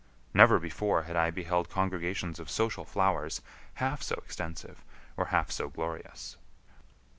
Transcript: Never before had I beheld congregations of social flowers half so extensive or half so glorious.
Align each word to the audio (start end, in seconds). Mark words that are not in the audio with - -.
Never 0.33 0.57
before 0.59 1.03
had 1.03 1.15
I 1.15 1.29
beheld 1.29 1.69
congregations 1.69 2.39
of 2.39 2.49
social 2.49 2.85
flowers 2.85 3.39
half 3.75 4.01
so 4.01 4.15
extensive 4.25 4.83
or 5.15 5.25
half 5.25 5.51
so 5.51 5.69
glorious. 5.69 6.37